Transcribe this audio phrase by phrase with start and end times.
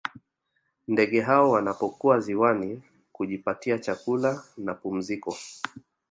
[0.87, 2.81] Ndege hao wanapokuwa ziwani
[3.13, 5.37] kujipatia chakula na pumziko